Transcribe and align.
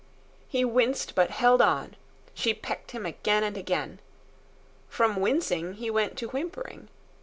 He 0.47 0.65
winced 0.65 1.13
but 1.13 1.29
held 1.29 1.61
on. 1.61 1.95
She 2.33 2.55
pecked 2.55 2.89
him 2.89 3.05
again 3.05 3.43
and 3.43 3.55
again. 3.55 3.99
From 4.89 5.17
wincing 5.17 5.73
he 5.73 5.91
went 5.91 6.17
to 6.17 6.29
whimpering. 6.29 6.87